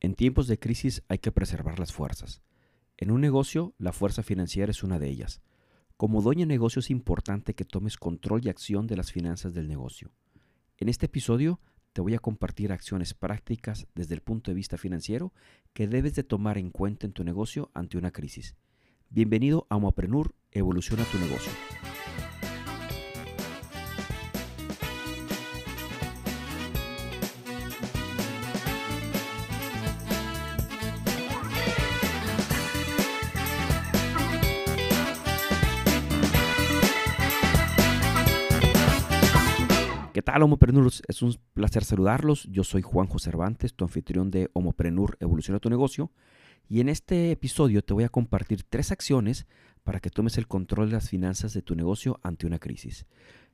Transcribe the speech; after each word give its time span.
En 0.00 0.14
tiempos 0.14 0.46
de 0.46 0.58
crisis 0.58 1.02
hay 1.08 1.18
que 1.18 1.32
preservar 1.32 1.78
las 1.78 1.92
fuerzas. 1.92 2.42
En 2.96 3.10
un 3.10 3.20
negocio, 3.20 3.74
la 3.78 3.92
fuerza 3.92 4.22
financiera 4.22 4.70
es 4.70 4.82
una 4.82 4.98
de 4.98 5.08
ellas. 5.08 5.40
Como 5.96 6.22
dueño 6.22 6.40
de 6.40 6.46
negocio 6.46 6.80
es 6.80 6.90
importante 6.90 7.54
que 7.54 7.64
tomes 7.64 7.96
control 7.96 8.44
y 8.44 8.48
acción 8.48 8.86
de 8.86 8.96
las 8.96 9.10
finanzas 9.10 9.54
del 9.54 9.66
negocio. 9.66 10.12
En 10.76 10.88
este 10.88 11.06
episodio 11.06 11.60
te 11.92 12.00
voy 12.00 12.14
a 12.14 12.20
compartir 12.20 12.70
acciones 12.70 13.14
prácticas 13.14 13.88
desde 13.96 14.14
el 14.14 14.20
punto 14.20 14.52
de 14.52 14.54
vista 14.54 14.78
financiero 14.78 15.32
que 15.72 15.88
debes 15.88 16.14
de 16.14 16.22
tomar 16.22 16.58
en 16.58 16.70
cuenta 16.70 17.06
en 17.06 17.12
tu 17.12 17.24
negocio 17.24 17.72
ante 17.74 17.98
una 17.98 18.12
crisis. 18.12 18.54
Bienvenido 19.10 19.66
a 19.68 19.76
Homoprenur, 19.76 20.36
evoluciona 20.52 21.02
tu 21.04 21.18
negocio. 21.18 21.50
Tal, 40.32 40.42
Homoprenurs? 40.42 41.02
Es 41.08 41.22
un 41.22 41.34
placer 41.54 41.84
saludarlos. 41.84 42.44
Yo 42.50 42.62
soy 42.62 42.82
Juanjo 42.82 43.18
Cervantes, 43.18 43.72
tu 43.72 43.86
anfitrión 43.86 44.30
de 44.30 44.50
Homoprenur 44.52 45.16
Evoluciona 45.20 45.58
tu 45.58 45.70
negocio. 45.70 46.12
Y 46.68 46.80
en 46.80 46.90
este 46.90 47.30
episodio 47.30 47.82
te 47.82 47.94
voy 47.94 48.04
a 48.04 48.10
compartir 48.10 48.62
tres 48.62 48.92
acciones 48.92 49.46
para 49.84 50.00
que 50.00 50.10
tomes 50.10 50.36
el 50.36 50.46
control 50.46 50.88
de 50.88 50.96
las 50.96 51.08
finanzas 51.08 51.54
de 51.54 51.62
tu 51.62 51.74
negocio 51.74 52.20
ante 52.22 52.46
una 52.46 52.58
crisis. 52.58 53.06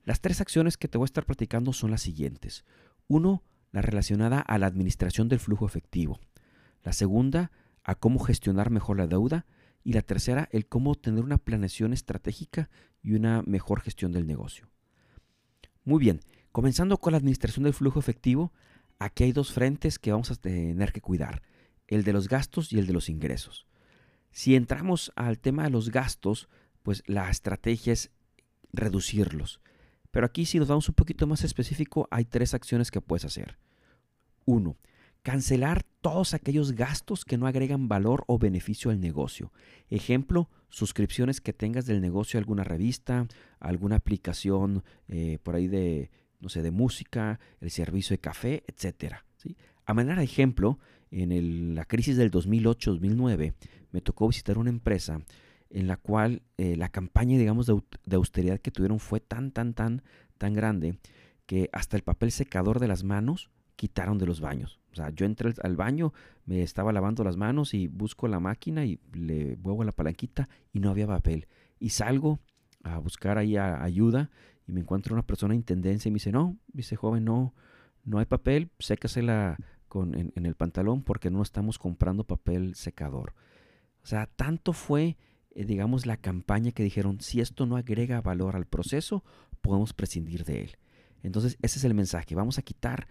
Las 0.02 0.20
tres 0.20 0.40
acciones 0.40 0.76
que 0.76 0.88
te 0.88 0.98
voy 0.98 1.04
a 1.04 1.12
estar 1.12 1.24
platicando 1.24 1.72
son 1.72 1.92
las 1.92 2.02
siguientes. 2.02 2.64
Uno, 3.06 3.44
la 3.70 3.80
relacionada 3.80 4.40
a 4.40 4.58
la 4.58 4.66
administración 4.66 5.28
del 5.28 5.38
flujo 5.38 5.66
efectivo. 5.66 6.18
La 6.82 6.92
segunda, 6.92 7.52
a 7.84 7.94
cómo 7.94 8.18
gestionar 8.18 8.70
mejor 8.70 8.96
la 8.96 9.06
deuda. 9.06 9.46
Y 9.84 9.92
la 9.92 10.02
tercera, 10.02 10.48
el 10.50 10.66
cómo 10.66 10.96
tener 10.96 11.22
una 11.22 11.38
planeación 11.38 11.92
estratégica 11.92 12.68
y 13.00 13.14
una 13.14 13.42
mejor 13.42 13.80
gestión 13.80 14.10
del 14.10 14.26
negocio. 14.26 14.66
Muy 15.84 16.00
bien, 16.00 16.20
Comenzando 16.54 16.98
con 16.98 17.10
la 17.10 17.16
administración 17.16 17.64
del 17.64 17.74
flujo 17.74 17.98
efectivo, 17.98 18.52
aquí 19.00 19.24
hay 19.24 19.32
dos 19.32 19.52
frentes 19.52 19.98
que 19.98 20.12
vamos 20.12 20.30
a 20.30 20.36
tener 20.36 20.92
que 20.92 21.00
cuidar, 21.00 21.42
el 21.88 22.04
de 22.04 22.12
los 22.12 22.28
gastos 22.28 22.72
y 22.72 22.78
el 22.78 22.86
de 22.86 22.92
los 22.92 23.08
ingresos. 23.08 23.66
Si 24.30 24.54
entramos 24.54 25.12
al 25.16 25.40
tema 25.40 25.64
de 25.64 25.70
los 25.70 25.90
gastos, 25.90 26.48
pues 26.84 27.02
la 27.06 27.28
estrategia 27.28 27.92
es 27.92 28.12
reducirlos. 28.72 29.60
Pero 30.12 30.26
aquí 30.26 30.46
si 30.46 30.60
nos 30.60 30.68
vamos 30.68 30.88
un 30.88 30.94
poquito 30.94 31.26
más 31.26 31.42
específico, 31.42 32.06
hay 32.12 32.24
tres 32.24 32.54
acciones 32.54 32.92
que 32.92 33.00
puedes 33.00 33.24
hacer. 33.24 33.58
Uno, 34.44 34.76
cancelar 35.24 35.82
todos 36.02 36.34
aquellos 36.34 36.70
gastos 36.70 37.24
que 37.24 37.36
no 37.36 37.48
agregan 37.48 37.88
valor 37.88 38.22
o 38.28 38.38
beneficio 38.38 38.92
al 38.92 39.00
negocio. 39.00 39.52
Ejemplo, 39.88 40.48
suscripciones 40.68 41.40
que 41.40 41.52
tengas 41.52 41.84
del 41.84 42.00
negocio 42.00 42.38
a 42.38 42.42
alguna 42.42 42.62
revista, 42.62 43.26
alguna 43.58 43.96
aplicación 43.96 44.84
eh, 45.08 45.40
por 45.42 45.56
ahí 45.56 45.66
de 45.66 46.12
no 46.44 46.50
sé, 46.50 46.62
de 46.62 46.70
música, 46.70 47.40
el 47.60 47.70
servicio 47.70 48.14
de 48.14 48.20
café, 48.20 48.62
etc. 48.68 49.14
A 49.86 49.94
manera 49.94 50.18
de 50.18 50.24
ejemplo, 50.24 50.78
en 51.10 51.74
la 51.74 51.84
crisis 51.84 52.16
del 52.16 52.30
2008-2009 52.30 53.54
me 53.92 54.00
tocó 54.00 54.28
visitar 54.28 54.58
una 54.58 54.70
empresa 54.70 55.20
en 55.70 55.88
la 55.88 55.96
cual 55.96 56.42
eh, 56.56 56.76
la 56.76 56.88
campaña, 56.88 57.38
digamos, 57.38 57.66
de, 57.66 57.80
de, 58.04 58.16
austeridad 58.16 58.60
que 58.60 58.70
tuvieron 58.70 59.00
fue 59.00 59.20
tan, 59.20 59.50
tan, 59.50 59.74
tan, 59.74 60.02
tan 60.38 60.54
grande 60.54 60.98
que 61.46 61.68
hasta 61.72 61.96
el 61.96 62.02
papel 62.02 62.30
secador 62.30 62.78
de 62.78 62.88
las 62.88 63.04
manos 63.04 63.50
quitaron 63.76 64.18
de 64.18 64.26
los 64.26 64.40
baños. 64.40 64.80
O 64.92 64.94
sea, 64.94 65.10
yo 65.10 65.26
entré 65.26 65.52
al 65.62 65.76
baño, 65.76 66.12
me 66.46 66.62
estaba 66.62 66.92
lavando 66.92 67.24
las 67.24 67.36
manos 67.36 67.74
y 67.74 67.88
busco 67.88 68.28
la 68.28 68.38
máquina 68.38 68.84
y 68.84 69.00
le 69.12 69.56
muevo 69.56 69.82
la 69.82 69.92
palanquita 69.92 70.48
y 70.72 70.80
no 70.80 70.90
había 70.90 71.06
papel. 71.06 71.48
Y 71.80 71.90
salgo 71.90 72.38
a 72.84 72.98
buscar 72.98 73.38
ahí 73.38 73.56
ayuda 73.56 74.30
y 74.66 74.72
me 74.72 74.80
encuentro 74.80 75.14
una 75.14 75.26
persona 75.26 75.54
en 75.54 75.62
tendencia 75.62 76.08
y 76.08 76.12
me 76.12 76.16
dice, 76.16 76.32
no, 76.32 76.56
dice 76.72 76.96
joven, 76.96 77.24
no, 77.24 77.54
no 78.04 78.18
hay 78.18 78.26
papel, 78.26 78.70
sécasela 78.78 79.56
con, 79.88 80.14
en, 80.14 80.32
en 80.34 80.46
el 80.46 80.54
pantalón 80.54 81.02
porque 81.02 81.30
no 81.30 81.42
estamos 81.42 81.78
comprando 81.78 82.24
papel 82.24 82.74
secador. 82.74 83.34
O 84.02 84.06
sea, 84.06 84.26
tanto 84.26 84.72
fue, 84.72 85.16
eh, 85.50 85.64
digamos, 85.64 86.06
la 86.06 86.16
campaña 86.16 86.72
que 86.72 86.82
dijeron, 86.82 87.20
si 87.20 87.40
esto 87.40 87.66
no 87.66 87.76
agrega 87.76 88.20
valor 88.20 88.56
al 88.56 88.66
proceso, 88.66 89.24
podemos 89.60 89.92
prescindir 89.92 90.44
de 90.44 90.62
él. 90.62 90.76
Entonces, 91.22 91.56
ese 91.62 91.78
es 91.78 91.84
el 91.84 91.94
mensaje, 91.94 92.34
vamos 92.34 92.58
a 92.58 92.62
quitar 92.62 93.08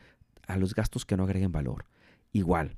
a 0.48 0.58
los 0.58 0.76
gastos 0.76 1.06
que 1.06 1.18
no 1.18 1.24
agreguen 1.24 1.52
valor. 1.52 1.86
Igual, 2.32 2.78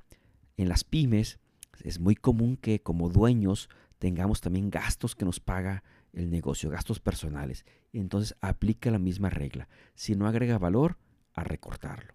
en 0.56 0.68
las 0.68 0.84
pymes 0.84 1.38
es 1.82 2.00
muy 2.00 2.14
común 2.14 2.56
que 2.56 2.80
como 2.80 3.10
dueños 3.10 3.68
tengamos 3.98 4.40
también 4.40 4.70
gastos 4.70 5.14
que 5.14 5.24
nos 5.24 5.40
paga 5.40 5.82
el 6.16 6.30
negocio, 6.30 6.70
gastos 6.70 6.98
personales. 6.98 7.64
Entonces 7.92 8.36
aplica 8.40 8.90
la 8.90 8.98
misma 8.98 9.30
regla. 9.30 9.68
Si 9.94 10.16
no 10.16 10.26
agrega 10.26 10.58
valor, 10.58 10.98
a 11.34 11.44
recortarlo. 11.44 12.14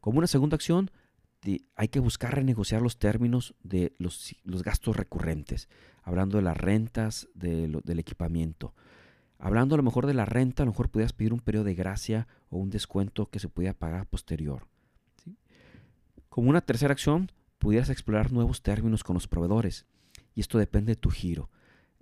Como 0.00 0.18
una 0.18 0.26
segunda 0.26 0.56
acción, 0.56 0.90
hay 1.76 1.88
que 1.88 2.00
buscar 2.00 2.34
renegociar 2.34 2.82
los 2.82 2.98
términos 2.98 3.54
de 3.62 3.94
los, 3.98 4.34
gastos 4.44 4.96
recurrentes, 4.96 5.68
hablando 6.02 6.36
de 6.36 6.42
las 6.42 6.56
rentas 6.56 7.28
del 7.34 7.98
equipamiento. 7.98 8.74
Hablando 9.38 9.76
a 9.76 9.78
lo 9.78 9.84
mejor 9.84 10.06
de 10.06 10.14
la 10.14 10.24
renta, 10.24 10.64
a 10.64 10.66
lo 10.66 10.72
mejor 10.72 10.90
pudieras 10.90 11.12
pedir 11.12 11.32
un 11.32 11.40
periodo 11.40 11.64
de 11.64 11.76
gracia 11.76 12.26
o 12.50 12.58
un 12.58 12.70
descuento 12.70 13.30
que 13.30 13.38
se 13.38 13.48
pudiera 13.48 13.72
pagar 13.72 14.06
posterior. 14.06 14.66
Como 16.28 16.50
una 16.50 16.60
tercera 16.60 16.92
acción, 16.92 17.30
pudieras 17.58 17.88
explorar 17.88 18.32
nuevos 18.32 18.62
términos 18.62 19.04
con 19.04 19.14
los 19.14 19.28
proveedores. 19.28 19.86
Y 20.34 20.40
esto 20.40 20.58
depende 20.58 20.92
de 20.92 21.00
tu 21.00 21.10
giro. 21.10 21.50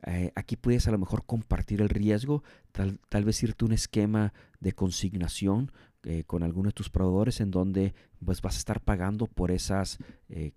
Eh, 0.05 0.33
aquí 0.35 0.57
puedes 0.57 0.87
a 0.89 0.91
lo 0.91 0.99
mejor 0.99 1.25
compartir 1.25 1.81
el 1.81 1.89
riesgo, 1.89 2.43
tal, 2.73 3.25
vez 3.25 3.43
irte 3.43 3.65
un 3.65 3.73
esquema 3.73 4.33
de 4.61 4.73
consignación 4.73 5.73
eh, 6.03 6.25
con 6.25 6.43
alguno 6.43 6.69
de 6.69 6.75
tus 6.75 6.91
proveedores 6.91 7.41
en 7.41 7.51
donde 7.51 7.95
pues, 8.25 8.43
vas 8.43 8.57
a 8.57 8.59
estar 8.59 8.81
pagando 8.81 9.27
por 9.27 9.51
esas 9.51 9.99
eh, 10.29 10.53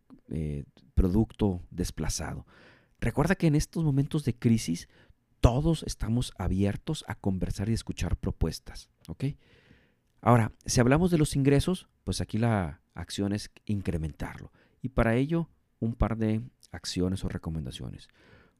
producto 0.94 1.62
desplazado. 1.72 2.46
Recuerda 3.00 3.36
que 3.36 3.48
en 3.48 3.56
estos 3.56 3.84
momentos 3.84 4.26
de 4.26 4.36
crisis 4.36 4.90
todos 5.40 5.84
estamos 5.84 6.34
abiertos 6.38 7.06
a 7.08 7.16
conversar 7.16 7.70
y 7.70 7.74
escuchar 7.74 8.18
propuestas. 8.18 8.90
Ahora, 10.22 10.52
si 10.66 10.82
hablamos 10.82 11.12
de 11.12 11.18
los 11.18 11.36
ingresos, 11.38 11.88
pues 12.04 12.20
aquí 12.20 12.38
la 12.38 12.82
acción 12.94 13.32
es 13.32 13.50
incrementarlo. 13.66 14.52
Y 14.82 14.90
para 14.90 15.16
ello, 15.16 15.50
un 15.80 15.96
par 15.96 16.18
de 16.18 16.42
acciones 16.72 17.24
o 17.24 17.30
recomendaciones. 17.30 18.10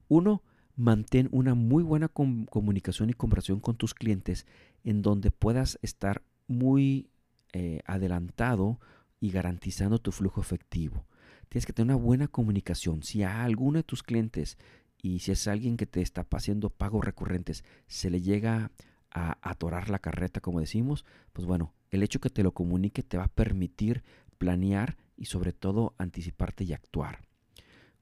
Uno, 0.08 0.42
mantén 0.80 1.28
una 1.30 1.54
muy 1.54 1.82
buena 1.82 2.08
comunicación 2.08 3.10
y 3.10 3.12
conversación 3.12 3.60
con 3.60 3.76
tus 3.76 3.92
clientes 3.92 4.46
en 4.82 5.02
donde 5.02 5.30
puedas 5.30 5.78
estar 5.82 6.22
muy 6.48 7.10
eh, 7.52 7.80
adelantado 7.84 8.80
y 9.20 9.30
garantizando 9.30 9.98
tu 9.98 10.10
flujo 10.10 10.40
efectivo. 10.40 11.04
Tienes 11.50 11.66
que 11.66 11.74
tener 11.74 11.94
una 11.94 12.02
buena 12.02 12.28
comunicación. 12.28 13.02
Si 13.02 13.22
a 13.22 13.44
alguno 13.44 13.78
de 13.78 13.82
tus 13.82 14.02
clientes 14.02 14.56
y 15.02 15.18
si 15.18 15.32
es 15.32 15.46
alguien 15.48 15.76
que 15.76 15.84
te 15.84 16.00
está 16.00 16.26
haciendo 16.30 16.70
pagos 16.70 17.04
recurrentes, 17.04 17.62
se 17.86 18.08
le 18.08 18.22
llega 18.22 18.70
a 19.10 19.36
atorar 19.42 19.90
la 19.90 19.98
carreta, 19.98 20.40
como 20.40 20.60
decimos, 20.60 21.04
pues 21.34 21.46
bueno, 21.46 21.74
el 21.90 22.02
hecho 22.02 22.20
que 22.20 22.30
te 22.30 22.42
lo 22.42 22.52
comunique 22.52 23.02
te 23.02 23.18
va 23.18 23.24
a 23.24 23.28
permitir 23.28 24.02
planear 24.38 24.96
y 25.18 25.26
sobre 25.26 25.52
todo 25.52 25.94
anticiparte 25.98 26.64
y 26.64 26.72
actuar. 26.72 27.20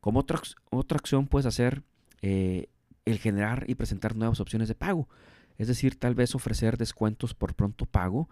Como 0.00 0.20
otra, 0.20 0.40
otra 0.70 0.98
acción 0.98 1.26
puedes 1.26 1.46
hacer 1.46 1.82
eh, 2.22 2.68
el 3.04 3.18
generar 3.18 3.64
y 3.68 3.74
presentar 3.74 4.16
nuevas 4.16 4.40
opciones 4.40 4.68
de 4.68 4.74
pago. 4.74 5.08
Es 5.56 5.68
decir, 5.68 5.98
tal 5.98 6.14
vez 6.14 6.34
ofrecer 6.34 6.76
descuentos 6.76 7.34
por 7.34 7.54
pronto 7.54 7.86
pago. 7.86 8.28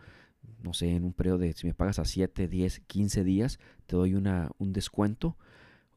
No 0.62 0.72
sé, 0.74 0.94
en 0.94 1.04
un 1.04 1.12
periodo 1.12 1.38
de 1.38 1.52
si 1.54 1.66
me 1.66 1.74
pagas 1.74 1.98
a 1.98 2.04
7, 2.04 2.47
10, 2.47 2.80
15 2.86 3.24
días, 3.24 3.58
te 3.86 3.97
doy 3.97 4.14
una, 4.14 4.50
un 4.58 4.72
descuento. 4.72 5.36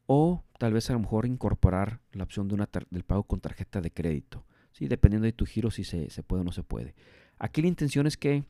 O 0.06 0.42
tal 0.58 0.72
vez 0.72 0.90
a 0.90 0.94
lo 0.94 1.00
mejor 1.00 1.26
incorporar 1.26 2.00
la 2.12 2.24
opción 2.24 2.48
de 2.48 2.54
una 2.54 2.68
del 2.90 3.04
pago 3.04 3.22
con 3.24 3.40
tarjeta 3.40 3.80
de 3.80 3.92
crédito. 3.92 4.44
¿sí? 4.72 4.88
Dependiendo 4.88 5.26
de 5.26 5.32
tu 5.32 5.46
giro 5.46 5.70
si 5.70 5.84
se, 5.84 6.10
se 6.10 6.22
puede 6.22 6.42
o 6.42 6.44
no 6.44 6.52
se 6.52 6.64
puede. 6.64 6.94
Aquí 7.38 7.62
la 7.62 7.68
intención 7.68 8.06
es 8.06 8.16
que 8.16 8.44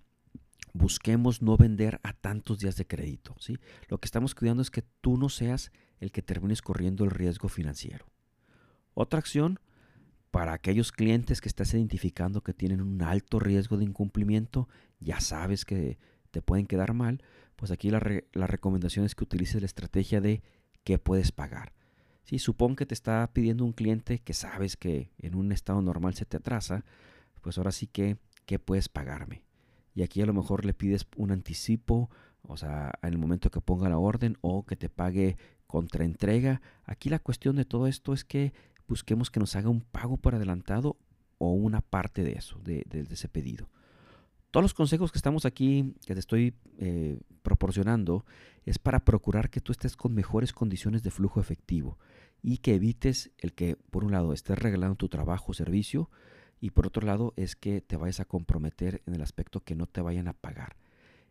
busquemos 0.72 1.42
no 1.42 1.56
vender 1.56 2.00
a 2.02 2.12
tantos 2.12 2.60
días 2.60 2.76
de 2.76 2.86
crédito. 2.86 3.36
¿sí? 3.38 3.58
Lo 3.88 3.98
que 3.98 4.06
estamos 4.06 4.34
cuidando 4.34 4.62
es 4.62 4.70
que 4.70 4.82
tú 5.00 5.18
no 5.18 5.28
seas 5.28 5.70
el 5.98 6.12
que 6.12 6.22
termines 6.22 6.62
corriendo 6.62 7.04
el 7.04 7.10
riesgo 7.10 7.48
financiero. 7.48 8.06
Otra 8.94 9.18
acción 9.18 9.58
para 10.30 10.52
aquellos 10.52 10.92
clientes 10.92 11.40
que 11.40 11.48
estás 11.48 11.74
identificando 11.74 12.42
que 12.42 12.54
tienen 12.54 12.80
un 12.80 13.02
alto 13.02 13.40
riesgo 13.40 13.76
de 13.76 13.84
incumplimiento, 13.84 14.68
ya 15.00 15.20
sabes 15.20 15.64
que 15.64 15.98
te 16.30 16.42
pueden 16.42 16.66
quedar 16.66 16.94
mal, 16.94 17.22
pues 17.56 17.72
aquí 17.72 17.90
la, 17.90 17.98
recomendación 17.98 19.04
es 19.04 19.14
que 19.14 19.24
utilices 19.24 19.60
la 19.60 19.66
estrategia 19.66 20.20
de 20.20 20.42
qué 20.84 20.98
puedes 20.98 21.32
pagar. 21.32 21.72
Si 22.22 22.38
supón 22.38 22.76
que 22.76 22.86
te 22.86 22.94
está 22.94 23.28
pidiendo 23.32 23.64
un 23.64 23.72
cliente 23.72 24.20
que 24.20 24.34
sabes 24.34 24.76
que 24.76 25.10
en 25.18 25.34
un 25.34 25.50
estado 25.50 25.82
normal 25.82 26.14
se 26.14 26.26
te 26.26 26.36
atrasa, 26.36 26.84
pues 27.40 27.58
ahora 27.58 27.72
sí 27.72 27.86
que, 27.86 28.18
¿qué 28.46 28.58
puedes 28.58 28.88
pagarme? 28.88 29.42
Y 29.94 30.02
aquí 30.02 30.22
a 30.22 30.26
lo 30.26 30.32
mejor 30.32 30.64
le 30.64 30.74
pides 30.74 31.06
un 31.16 31.32
anticipo 31.32 32.08
o 32.42 32.56
sea, 32.56 32.92
en 33.02 33.10
el 33.10 33.18
momento 33.18 33.50
que 33.50 33.60
ponga 33.60 33.88
la 33.88 33.98
orden 33.98 34.38
o 34.40 34.64
que 34.64 34.76
te 34.76 34.88
pague 34.88 35.36
contraentrega. 35.66 36.60
Aquí 36.84 37.08
la 37.08 37.18
cuestión 37.18 37.56
de 37.56 37.64
todo 37.64 37.86
esto 37.86 38.12
es 38.12 38.24
que 38.24 38.52
busquemos 38.90 39.30
que 39.30 39.40
nos 39.40 39.54
haga 39.54 39.70
un 39.70 39.80
pago 39.80 40.16
por 40.16 40.34
adelantado 40.34 40.98
o 41.38 41.52
una 41.52 41.80
parte 41.80 42.24
de 42.24 42.32
eso, 42.32 42.58
de, 42.58 42.84
ese 43.08 43.28
pedido. 43.28 43.70
Todos 44.50 44.64
los 44.64 44.74
consejos 44.74 45.12
que 45.12 45.18
estamos 45.18 45.46
aquí, 45.46 45.94
que 46.04 46.14
te 46.14 46.20
estoy 46.20 46.54
eh, 46.78 47.20
proporcionando, 47.42 48.26
es 48.66 48.80
para 48.80 49.04
procurar 49.04 49.48
que 49.48 49.60
tú 49.60 49.70
estés 49.70 49.96
con 49.96 50.12
mejores 50.12 50.52
condiciones 50.52 51.04
de 51.04 51.12
flujo 51.12 51.40
efectivo 51.40 51.98
y 52.42 52.58
que 52.58 52.74
evites 52.74 53.30
el 53.38 53.54
que, 53.54 53.76
por 53.76 54.04
un 54.04 54.10
lado, 54.10 54.32
estés 54.32 54.58
regalando 54.58 54.96
tu 54.96 55.08
trabajo 55.08 55.52
o 55.52 55.54
servicio 55.54 56.10
y 56.60 56.70
por 56.70 56.86
otro 56.88 57.06
lado, 57.06 57.32
es 57.36 57.54
que 57.54 57.80
te 57.80 57.96
vayas 57.96 58.18
a 58.18 58.24
comprometer 58.24 59.02
en 59.06 59.14
el 59.14 59.22
aspecto 59.22 59.60
que 59.60 59.76
no 59.76 59.86
te 59.86 60.02
vayan 60.02 60.26
a 60.26 60.32
pagar. 60.32 60.76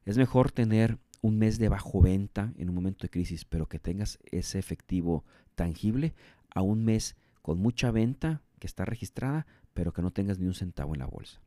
Es 0.06 0.18
mejor 0.18 0.52
tener 0.52 0.98
un 1.22 1.38
mes 1.38 1.60
de 1.60 1.68
bajo 1.68 2.02
venta 2.02 2.54
en 2.58 2.70
un 2.70 2.76
momento 2.76 3.04
de 3.04 3.10
crisis, 3.10 3.44
pero 3.44 3.68
que 3.68 3.80
tengas 3.80 4.18
ese 4.32 4.58
efectivo 4.58 5.26
tangible, 5.56 6.16
a 6.50 6.62
un 6.62 6.84
mes 6.84 7.16
con 7.42 7.60
mucha 7.60 7.92
venta 7.92 8.42
que 8.60 8.68
está 8.68 8.86
registrada, 8.86 9.48
pero 9.74 9.94
que 9.94 10.02
no 10.02 10.12
tengas 10.12 10.40
ni 10.40 10.48
un 10.48 10.54
centavo 10.54 10.94
en 10.94 11.00
la 11.00 11.06
bolsa. 11.08 11.42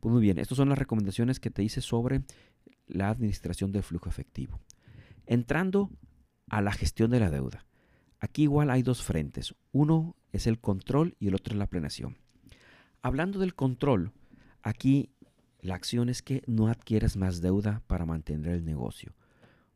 Pues 0.00 0.12
muy 0.12 0.20
bien, 0.20 0.38
estas 0.38 0.56
son 0.56 0.68
las 0.68 0.78
recomendaciones 0.78 1.40
que 1.40 1.50
te 1.50 1.62
hice 1.62 1.80
sobre 1.80 2.24
la 2.86 3.08
administración 3.08 3.72
del 3.72 3.82
flujo 3.82 4.08
efectivo. 4.08 4.60
Entrando 5.26 5.90
a 6.48 6.60
la 6.60 6.72
gestión 6.72 7.10
de 7.10 7.20
la 7.20 7.30
deuda. 7.30 7.66
Aquí 8.20 8.42
igual 8.42 8.70
hay 8.70 8.82
dos 8.82 9.02
frentes. 9.02 9.54
Uno 9.72 10.16
es 10.32 10.46
el 10.46 10.60
control 10.60 11.16
y 11.18 11.28
el 11.28 11.34
otro 11.34 11.54
es 11.54 11.58
la 11.58 11.66
planeación. 11.66 12.18
Hablando 13.02 13.38
del 13.38 13.54
control, 13.54 14.12
aquí 14.62 15.10
la 15.60 15.74
acción 15.74 16.08
es 16.08 16.22
que 16.22 16.42
no 16.46 16.68
adquieras 16.68 17.16
más 17.16 17.40
deuda 17.40 17.82
para 17.86 18.06
mantener 18.06 18.52
el 18.52 18.64
negocio. 18.64 19.14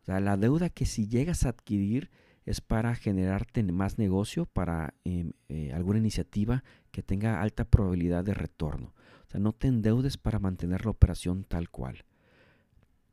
O 0.03 0.05
sea, 0.05 0.21
la 0.21 0.37
deuda 0.37 0.71
que 0.71 0.87
si 0.87 1.09
llegas 1.09 1.45
a 1.45 1.51
adquirir 1.51 2.11
es 2.49 2.63
para 2.63 2.95
generarte 2.95 3.63
más 3.63 3.99
negocio, 3.99 4.47
para 4.47 4.95
em, 5.05 5.33
eh, 5.51 5.71
alguna 5.75 5.99
iniciativa 5.99 6.65
que 6.91 7.03
tenga 7.03 7.43
alta 7.43 7.67
probabilidad 7.67 8.25
de 8.25 8.33
retorno. 8.33 8.95
O 9.27 9.31
sea, 9.31 9.39
no 9.39 9.53
te 9.53 9.69
endeudes 9.69 10.17
para 10.17 10.39
mantener 10.39 10.87
la 10.87 10.93
operación 10.93 11.45
tal 11.45 11.69
cual. 11.69 12.07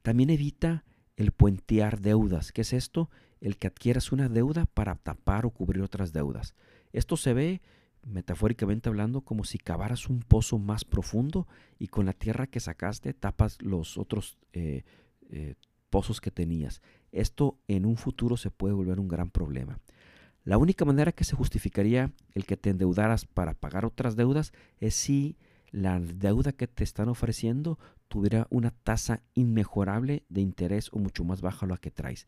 También 0.04 0.30
evita 0.30 0.86
el 1.18 1.32
puentear 1.32 2.00
deudas. 2.00 2.54
¿Qué 2.54 2.62
es 2.62 2.72
esto? 2.72 3.10
El 3.42 3.58
que 3.58 3.68
adquieras 3.68 4.14
una 4.14 4.30
deuda 4.30 4.68
para 4.68 4.96
tapar 4.96 5.46
o 5.46 5.50
cubrir 5.50 5.84
otras 5.84 6.14
deudas. 6.14 6.56
Esto 6.94 7.18
se 7.18 7.34
ve 7.34 7.62
metafóricamente 8.06 8.88
hablando, 8.88 9.20
como 9.20 9.44
si 9.44 9.58
cavaras 9.58 10.08
un 10.08 10.22
pozo 10.22 10.60
más 10.60 10.86
profundo 10.86 11.46
y 11.78 11.88
con 11.88 12.06
la 12.06 12.14
tierra 12.14 12.48
que 12.48 12.62
sacaste 12.62 13.14
tapas 13.14 13.62
los 13.62 13.98
otros 13.98 14.38
eh, 14.54 14.84
eh, 15.30 15.56
pozos 15.90 16.22
que 16.22 16.32
tenías. 16.32 16.82
Esto 17.12 17.58
en 17.68 17.86
un 17.86 17.98
futuro 17.98 18.38
se 18.38 18.52
puede 18.52 18.74
volver 18.74 19.00
un 19.00 19.08
gran 19.08 19.30
problema. 19.30 19.80
La 20.44 20.58
única 20.58 20.86
manera 20.86 21.12
que 21.12 21.24
se 21.24 21.36
justificaría 21.36 22.12
el 22.34 22.46
que 22.46 22.58
te 22.58 22.70
endeudaras 22.70 23.26
para 23.26 23.56
pagar 23.56 23.86
otras 23.86 24.16
deudas 24.16 24.54
es 24.80 24.94
si 24.94 25.38
la 25.72 26.00
deuda 26.00 26.52
que 26.52 26.68
te 26.68 26.84
están 26.84 27.10
ofreciendo 27.10 27.80
tuviera 28.08 28.48
una 28.50 28.72
tasa 28.72 29.24
inmejorable 29.34 30.24
de 30.30 30.42
interés 30.42 30.90
o 30.94 31.00
mucho 31.00 31.24
más 31.24 31.42
baja 31.42 31.66
a 31.66 31.70
la 31.70 31.78
que 31.78 31.92
traes, 31.92 32.28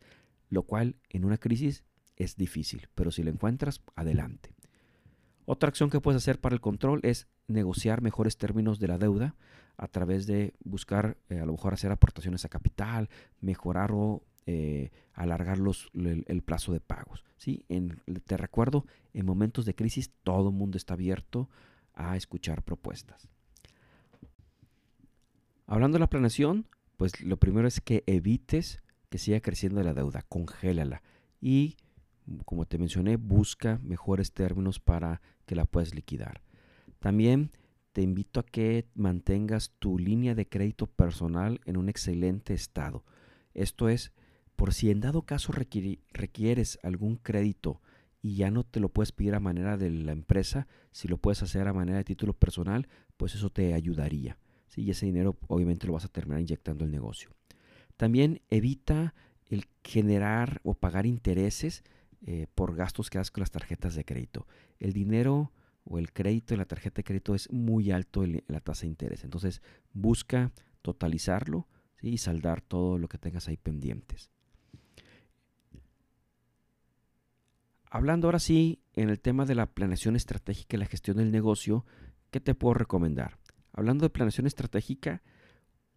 lo 0.50 0.64
cual 0.64 0.96
en 1.08 1.24
una 1.24 1.38
crisis 1.38 1.84
es 2.16 2.36
difícil, 2.36 2.88
pero 2.94 3.10
si 3.10 3.22
lo 3.22 3.30
encuentras, 3.30 3.80
adelante. 3.94 4.54
Otra 5.44 5.68
acción 5.68 5.88
que 5.88 6.00
puedes 6.00 6.20
hacer 6.22 6.40
para 6.40 6.54
el 6.54 6.60
control 6.60 7.00
es 7.04 7.28
negociar 7.46 8.02
mejores 8.02 8.36
términos 8.36 8.78
de 8.80 8.88
la 8.88 8.98
deuda 8.98 9.36
a 9.78 9.88
través 9.88 10.26
de 10.26 10.52
buscar 10.64 11.16
eh, 11.30 11.38
a 11.38 11.46
lo 11.46 11.52
mejor 11.52 11.72
hacer 11.72 11.90
aportaciones 11.90 12.44
a 12.44 12.48
capital, 12.48 13.08
mejorar 13.40 13.92
o 13.92 14.22
eh, 14.46 14.90
alargar 15.14 15.58
los, 15.58 15.88
el, 15.94 16.42
plazo 16.42 16.72
de 16.72 16.80
pagos. 16.80 17.24
¿sí? 17.38 17.64
te 18.26 18.36
recuerdo, 18.36 18.84
en 19.14 19.24
momentos 19.24 19.64
de 19.64 19.74
crisis 19.74 20.10
todo 20.22 20.50
el 20.50 20.54
mundo 20.54 20.76
está 20.76 20.94
abierto 20.94 21.48
a 21.94 22.16
escuchar 22.16 22.62
propuestas. 22.62 23.28
Hablando 25.66 25.96
de 25.96 26.00
la 26.00 26.10
planeación, 26.10 26.66
pues 26.96 27.20
lo 27.22 27.36
primero 27.36 27.68
es 27.68 27.80
que 27.80 28.04
evites 28.06 28.82
que 29.10 29.18
siga 29.18 29.40
creciendo 29.40 29.82
la 29.82 29.94
deuda, 29.94 30.22
congélala 30.22 31.02
y 31.40 31.76
como 32.44 32.66
te 32.66 32.78
mencioné, 32.78 33.16
busca 33.16 33.78
mejores 33.82 34.32
términos 34.32 34.80
para 34.80 35.22
que 35.46 35.54
la 35.54 35.64
puedas 35.64 35.94
liquidar. 35.94 36.42
También 36.98 37.50
te 37.92 38.02
invito 38.02 38.40
a 38.40 38.46
que 38.46 38.86
mantengas 38.94 39.72
tu 39.78 39.98
línea 39.98 40.34
de 40.34 40.48
crédito 40.48 40.86
personal 40.86 41.60
en 41.64 41.76
un 41.76 41.88
excelente 41.88 42.54
estado. 42.54 43.04
Esto 43.54 43.88
es, 43.88 44.12
por 44.56 44.74
si 44.74 44.90
en 44.90 45.00
dado 45.00 45.22
caso 45.22 45.52
requieres 45.52 46.78
algún 46.82 47.16
crédito 47.16 47.80
y 48.20 48.36
ya 48.36 48.50
no 48.50 48.64
te 48.64 48.80
lo 48.80 48.88
puedes 48.88 49.12
pedir 49.12 49.34
a 49.34 49.40
manera 49.40 49.76
de 49.76 49.90
la 49.90 50.12
empresa, 50.12 50.66
si 50.90 51.08
lo 51.08 51.18
puedes 51.18 51.42
hacer 51.42 51.68
a 51.68 51.72
manera 51.72 51.98
de 51.98 52.04
título 52.04 52.32
personal, 52.32 52.88
pues 53.16 53.34
eso 53.34 53.50
te 53.50 53.74
ayudaría. 53.74 54.38
Y 54.76 54.90
ese 54.90 55.06
dinero 55.06 55.36
obviamente 55.48 55.86
lo 55.86 55.94
vas 55.94 56.04
a 56.04 56.08
terminar 56.08 56.40
inyectando 56.40 56.84
el 56.84 56.90
negocio. 56.90 57.30
También 57.96 58.42
evita 58.48 59.14
el 59.46 59.66
generar 59.82 60.60
o 60.62 60.74
pagar 60.74 61.06
intereses 61.06 61.82
eh, 62.26 62.46
por 62.54 62.76
gastos 62.76 63.10
que 63.10 63.18
haces 63.18 63.30
con 63.30 63.40
las 63.40 63.50
tarjetas 63.50 63.94
de 63.94 64.04
crédito. 64.04 64.46
El 64.78 64.92
dinero 64.92 65.52
o 65.88 65.98
el 65.98 66.12
crédito 66.12 66.54
en 66.54 66.58
la 66.58 66.66
tarjeta 66.66 66.96
de 66.96 67.04
crédito 67.04 67.34
es 67.34 67.50
muy 67.50 67.90
alto 67.90 68.24
en 68.24 68.44
la 68.46 68.60
tasa 68.60 68.82
de 68.82 68.88
interés. 68.88 69.24
Entonces 69.24 69.62
busca 69.92 70.52
totalizarlo 70.82 71.66
y 72.00 72.18
saldar 72.18 72.60
todo 72.60 72.98
lo 72.98 73.08
que 73.08 73.18
tengas 73.18 73.48
ahí 73.48 73.56
pendientes. 73.56 74.30
Hablando 77.90 78.28
ahora 78.28 78.38
sí 78.38 78.80
en 78.94 79.08
el 79.08 79.18
tema 79.18 79.46
de 79.46 79.54
la 79.54 79.66
planeación 79.66 80.14
estratégica 80.14 80.76
y 80.76 80.80
la 80.80 80.86
gestión 80.86 81.16
del 81.16 81.32
negocio, 81.32 81.86
¿qué 82.30 82.38
te 82.38 82.54
puedo 82.54 82.74
recomendar? 82.74 83.38
Hablando 83.72 84.04
de 84.04 84.10
planeación 84.10 84.46
estratégica, 84.46 85.22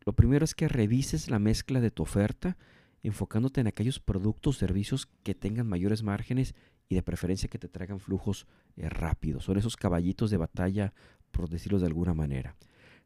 lo 0.05 0.13
primero 0.13 0.45
es 0.45 0.55
que 0.55 0.69
revises 0.69 1.29
la 1.29 1.39
mezcla 1.39 1.81
de 1.81 1.91
tu 1.91 2.03
oferta 2.03 2.57
enfocándote 3.03 3.61
en 3.61 3.67
aquellos 3.67 3.99
productos 3.99 4.55
o 4.55 4.59
servicios 4.59 5.07
que 5.23 5.35
tengan 5.35 5.67
mayores 5.67 6.03
márgenes 6.03 6.55
y 6.91 6.95
de 6.95 7.03
preferencia 7.03 7.47
que 7.47 7.57
te 7.57 7.69
traigan 7.69 8.01
flujos 8.01 8.45
eh, 8.75 8.89
rápidos. 8.89 9.45
Son 9.45 9.57
esos 9.57 9.77
caballitos 9.77 10.29
de 10.29 10.35
batalla, 10.35 10.93
por 11.31 11.49
decirlo 11.49 11.79
de 11.79 11.85
alguna 11.85 12.13
manera. 12.13 12.57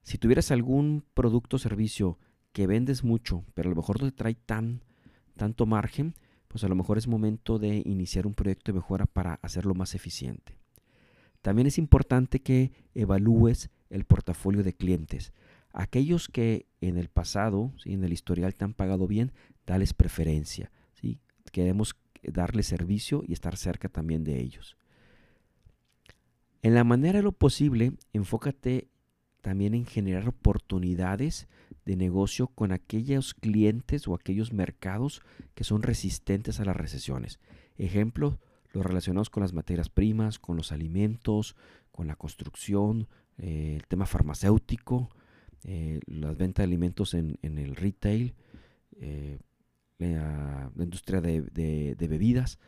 Si 0.02 0.18
tuvieras 0.18 0.50
algún 0.50 1.04
producto 1.14 1.58
o 1.58 1.60
servicio 1.60 2.18
que 2.52 2.66
vendes 2.66 3.04
mucho, 3.04 3.46
pero 3.54 3.70
a 3.70 3.72
lo 3.72 3.76
mejor 3.76 4.02
no 4.02 4.10
te 4.10 4.16
trae 4.16 4.34
tan, 4.34 4.82
tanto 5.36 5.68
margen, 5.68 6.16
pues 6.48 6.64
a 6.64 6.68
lo 6.68 6.74
mejor 6.74 6.98
es 6.98 7.08
momento 7.08 7.60
de 7.60 7.84
iniciar 7.86 8.26
un 8.26 8.34
proyecto 8.34 8.72
de 8.72 8.78
mejora 8.80 9.06
para 9.06 9.36
hacerlo 9.44 9.76
más 9.76 9.94
eficiente. 9.94 10.58
También 11.44 11.68
es 11.68 11.78
importante 11.78 12.42
que 12.42 12.72
evalúes 12.96 13.70
el 13.92 14.06
portafolio 14.06 14.64
de 14.64 14.74
clientes. 14.74 15.32
Aquellos 15.74 16.28
que 16.28 16.66
en 16.82 16.98
el 16.98 17.10
pasado, 17.10 17.72
en 17.84 18.04
el 18.04 18.14
historial 18.14 18.56
te 18.56 18.66
han 18.66 18.74
pagado 18.74 19.06
bien, 19.06 19.32
dales 19.68 19.94
preferencia. 19.94 20.72
¿sí? 20.94 21.20
Queremos 21.52 21.96
darles 22.32 22.68
servicio 22.68 23.24
y 23.28 23.34
estar 23.34 23.58
cerca 23.58 23.90
también 23.90 24.24
de 24.24 24.40
ellos. 24.42 24.78
En 26.62 26.74
la 26.74 26.84
manera 26.84 27.20
de 27.20 27.24
lo 27.24 27.32
posible, 27.32 27.94
enfócate 28.14 28.90
también 29.42 29.76
en 29.76 29.86
generar 29.86 30.28
oportunidades 30.28 31.48
de 31.86 31.96
negocio 31.96 32.48
con 32.48 32.72
aquellos 32.72 33.36
clientes 33.36 34.08
o 34.08 34.16
aquellos 34.16 34.52
mercados 34.52 35.22
que 35.54 35.64
son 35.64 35.84
resistentes 35.84 36.60
a 36.60 36.66
las 36.66 36.76
recesiones. 36.76 37.40
Ejemplo, 37.78 38.40
los 38.74 38.86
relacionados 38.86 39.30
con 39.30 39.42
las 39.42 39.54
materias 39.54 39.90
primas, 39.90 40.40
con 40.40 40.58
los 40.58 40.72
alimentos, 40.72 41.56
con 41.92 42.08
la 42.08 42.16
construcción, 42.16 43.08
eh, 43.38 43.76
el 43.76 43.86
tema 43.88 44.06
farmacéutico, 44.06 45.10
eh, 45.64 46.00
las 46.08 46.38
ventas 46.38 46.64
de 46.64 46.68
alimentos 46.68 47.14
en, 47.14 47.38
el 47.42 47.76
retail, 47.76 48.34
eh, 48.98 49.40
la, 49.98 50.72
industria 50.78 51.22
de, 51.22 51.96
bebidas. 51.98 52.60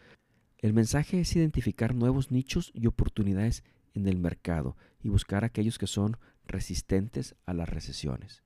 El 0.58 0.74
mensaje 0.74 1.20
es 1.22 1.36
identificar 1.36 1.94
nuevos 1.94 2.32
nichos 2.32 2.72
y 2.74 2.88
oportunidades 2.88 3.64
en 3.94 4.08
el 4.08 4.18
mercado 4.18 4.76
y 5.02 5.10
buscar 5.10 5.44
aquellos 5.44 5.78
que 5.78 5.88
son 5.88 6.18
resistentes 6.46 7.36
a 7.46 7.54
las 7.54 7.70
recesiones. 7.70 8.44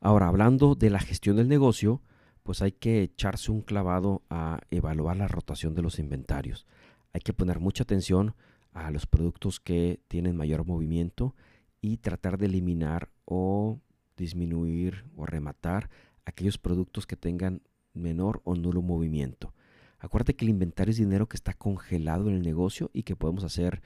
Ahora, 0.00 0.28
hablando 0.28 0.74
de 0.76 0.90
la 0.90 1.00
gestión 1.00 1.36
del 1.36 1.48
negocio, 1.48 2.02
pues 2.44 2.62
hay 2.62 2.72
que 2.72 3.02
echarse 3.02 3.50
un 3.50 3.62
clavado 3.62 4.22
a 4.30 4.60
evaluar 4.70 5.16
la 5.16 5.28
rotación 5.28 5.74
de 5.74 5.82
los 5.82 5.98
inventarios. 5.98 6.66
Hay 7.12 7.20
que 7.20 7.32
poner 7.32 7.58
mucha 7.58 7.82
atención 7.82 8.34
a 8.72 8.90
los 8.90 9.06
productos 9.06 9.58
que 9.58 10.00
tienen 10.08 10.36
mayor 10.36 10.64
movimiento 10.64 11.34
y 11.80 11.98
tratar 11.98 12.38
de 12.38 12.46
eliminar 12.46 13.10
o 13.24 13.80
disminuir 14.18 15.04
o 15.16 15.24
rematar 15.24 15.88
aquellos 16.26 16.58
productos 16.58 17.06
que 17.06 17.16
tengan 17.16 17.62
menor 17.94 18.42
o 18.44 18.54
nulo 18.54 18.82
movimiento. 18.82 19.54
Acuérdate 19.98 20.34
que 20.34 20.44
el 20.44 20.50
inventario 20.50 20.90
es 20.90 20.98
dinero 20.98 21.28
que 21.28 21.36
está 21.36 21.54
congelado 21.54 22.28
en 22.28 22.36
el 22.36 22.42
negocio 22.42 22.90
y 22.92 23.02
que 23.02 23.16
podemos 23.16 23.44
hacer 23.44 23.82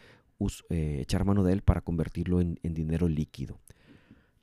eh, 0.71 0.99
echar 1.01 1.25
mano 1.25 1.45
de 1.45 1.53
él 1.53 1.63
para 1.63 1.81
convertirlo 1.81 2.41
en, 2.41 2.59
dinero 2.63 3.09
líquido. 3.09 3.61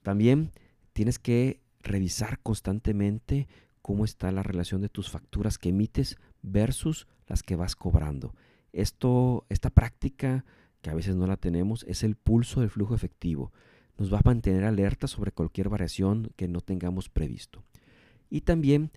También 0.02 0.52
tienes 0.94 1.20
que 1.20 1.62
revisar 1.82 2.40
constantemente 2.40 3.48
cómo 3.82 4.06
está 4.06 4.32
la 4.32 4.44
relación 4.44 4.82
de 4.82 4.90
tus 4.90 5.10
facturas 5.10 5.58
que 5.58 5.70
emites 5.70 6.18
versus 6.42 7.08
las 7.28 7.44
que 7.44 7.56
vas 7.56 7.76
cobrando. 7.76 8.34
Esto, 8.72 9.46
esta 9.50 9.70
práctica, 9.70 10.46
que 10.82 10.90
a 10.90 10.96
veces 10.96 11.16
no 11.16 11.28
la 11.28 11.38
tenemos, 11.38 11.84
es 11.84 12.04
el 12.04 12.16
pulso 12.16 12.62
del 12.62 12.70
flujo 12.70 12.96
efectivo. 12.96 13.52
Nos 14.00 14.14
va 14.14 14.20
a 14.20 14.22
mantener 14.24 14.64
alerta 14.64 15.08
sobre 15.08 15.34
cualquier 15.34 15.68
variación 15.68 16.32
que 16.38 16.48
no 16.48 16.62
tengamos 16.62 17.10
previsto. 17.10 17.66
Y 18.30 18.42
también 18.42 18.92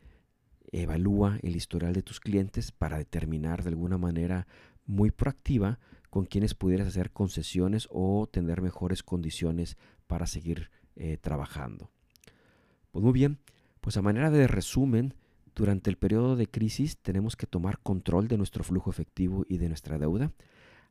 evalúa 0.70 1.40
el 1.42 1.56
historial 1.56 1.92
de 1.92 2.04
tus 2.04 2.20
clientes 2.20 2.70
para 2.70 2.98
determinar 2.98 3.64
de 3.64 3.70
alguna 3.70 3.98
manera 3.98 4.46
muy 4.86 5.10
proactiva 5.10 5.80
con 6.08 6.24
quienes 6.24 6.54
pudieras 6.54 6.86
hacer 6.86 7.10
concesiones 7.10 7.88
o 7.90 8.28
tener 8.30 8.62
mejores 8.62 9.02
condiciones 9.02 9.76
para 10.06 10.26
seguir 10.28 10.70
eh, 10.94 11.16
trabajando. 11.16 11.90
Pues 12.92 13.02
muy 13.02 13.12
bien, 13.12 13.38
pues 13.80 13.96
a 13.96 14.02
manera 14.02 14.30
de 14.30 14.46
resumen, 14.46 15.14
durante 15.56 15.90
el 15.90 15.96
periodo 15.96 16.36
de 16.36 16.46
crisis 16.46 16.96
tenemos 16.96 17.34
que 17.34 17.48
tomar 17.48 17.80
control 17.80 18.28
de 18.28 18.38
nuestro 18.38 18.62
flujo 18.62 18.90
efectivo 18.90 19.44
y 19.48 19.58
de 19.58 19.68
nuestra 19.68 19.98
deuda, 19.98 20.32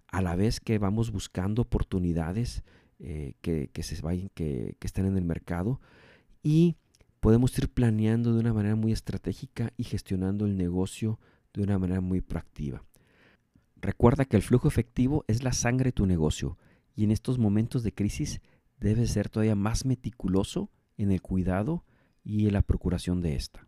a 0.07 0.21
la 0.21 0.35
vez 0.35 0.59
que 0.59 0.79
vamos 0.79 1.11
buscando 1.11 1.61
oportunidades 1.61 2.63
eh, 3.03 3.33
que, 3.41 3.83
se 3.83 3.99
vayan, 4.01 4.29
que, 4.33 4.75
que 4.79 4.87
estén 4.87 5.05
en 5.05 5.17
el 5.17 5.25
mercado 5.25 5.81
y 6.43 6.77
podemos 7.19 7.57
ir 7.57 7.69
planeando 7.69 8.33
de 8.33 8.39
una 8.39 8.53
manera 8.53 8.75
muy 8.75 8.91
estratégica 8.91 9.73
y 9.75 9.83
gestionando 9.83 10.45
el 10.45 10.55
negocio 10.55 11.19
de 11.53 11.63
una 11.63 11.79
manera 11.79 11.99
muy 11.99 12.21
proactiva. 12.21 12.83
Recuerda 13.77 14.25
que 14.25 14.37
el 14.37 14.43
flujo 14.43 14.67
efectivo 14.67 15.25
es 15.27 15.43
la 15.43 15.53
sangre 15.53 15.85
de 15.85 15.93
tu 15.93 16.05
negocio 16.05 16.57
y 16.95 17.03
en 17.03 17.11
estos 17.11 17.39
momentos 17.39 17.81
de 17.83 17.93
crisis 17.93 18.41
debes 18.79 19.11
ser 19.11 19.29
todavía 19.29 19.55
más 19.55 19.85
meticuloso 19.85 20.69
en 20.97 21.11
el 21.11 21.21
cuidado 21.21 21.83
y 22.23 22.45
en 22.45 22.53
la 22.53 22.61
procuración 22.61 23.21
de 23.21 23.35
esta. 23.35 23.67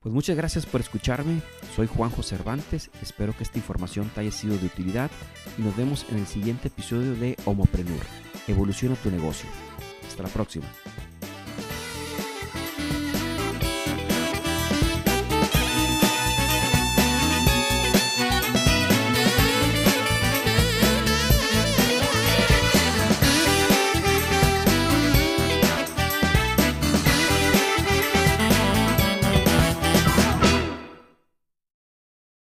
Pues 0.00 0.14
muchas 0.14 0.36
gracias 0.36 0.64
por 0.64 0.80
escucharme, 0.80 1.42
soy 1.74 1.88
Juanjo 1.88 2.22
Cervantes, 2.22 2.88
espero 3.02 3.36
que 3.36 3.42
esta 3.42 3.58
información 3.58 4.08
te 4.14 4.20
haya 4.20 4.30
sido 4.30 4.56
de 4.56 4.66
utilidad 4.66 5.10
y 5.58 5.62
nos 5.62 5.76
vemos 5.76 6.06
en 6.08 6.18
el 6.18 6.26
siguiente 6.28 6.68
episodio 6.68 7.16
de 7.16 7.36
Homoprenur, 7.44 8.04
evoluciona 8.46 8.94
tu 8.94 9.10
negocio. 9.10 9.48
Hasta 10.06 10.22
la 10.22 10.28
próxima. 10.28 10.66